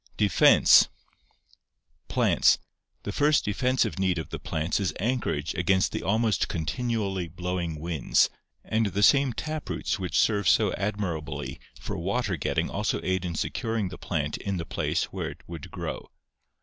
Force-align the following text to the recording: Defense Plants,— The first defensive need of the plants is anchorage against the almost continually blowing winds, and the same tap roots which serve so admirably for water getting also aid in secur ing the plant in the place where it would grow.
Defense 0.17 0.89
Plants,— 2.07 2.57
The 3.03 3.11
first 3.11 3.45
defensive 3.45 3.99
need 3.99 4.17
of 4.17 4.31
the 4.31 4.39
plants 4.39 4.79
is 4.79 4.95
anchorage 4.99 5.53
against 5.53 5.91
the 5.91 6.01
almost 6.01 6.47
continually 6.47 7.27
blowing 7.27 7.79
winds, 7.79 8.27
and 8.65 8.87
the 8.87 9.03
same 9.03 9.31
tap 9.31 9.69
roots 9.69 9.99
which 9.99 10.17
serve 10.17 10.49
so 10.49 10.73
admirably 10.73 11.59
for 11.79 11.99
water 11.99 12.35
getting 12.35 12.67
also 12.67 12.99
aid 13.03 13.23
in 13.23 13.33
secur 13.35 13.77
ing 13.79 13.89
the 13.89 13.99
plant 13.99 14.37
in 14.37 14.57
the 14.57 14.65
place 14.65 15.03
where 15.13 15.29
it 15.29 15.43
would 15.47 15.69
grow. 15.69 16.09